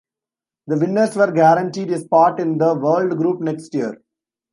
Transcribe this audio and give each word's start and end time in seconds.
The 0.65 0.79
winners 0.79 1.15
were 1.15 1.31
guaranteed 1.31 1.91
a 1.91 1.99
spot 1.99 2.39
in 2.39 2.57
the 2.57 2.73
World 2.73 3.15
Group 3.19 3.39
next 3.39 3.71
year. 3.75 4.01